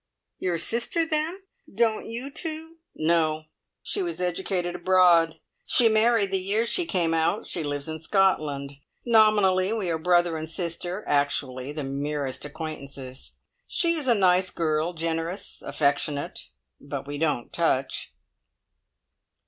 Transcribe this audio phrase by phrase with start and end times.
[0.39, 1.43] "Your sister, then.
[1.71, 3.43] Don't you two?" "No.
[3.83, 5.35] She was educated abroad.
[5.67, 7.45] She married the year she came out.
[7.45, 8.71] She lives in Scotland.
[9.05, 13.33] Nominally we are brother and sister; actually the merest acquaintances.
[13.67, 16.49] She's a nice girl generous, affectionate.
[16.79, 18.11] But we don't touch."